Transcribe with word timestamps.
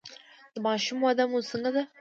د 0.53 0.55
ماشوم 0.65 0.99
وده 1.03 1.23
مو 1.29 1.39
څنګه 1.49 1.69
ده؟ 1.75 1.83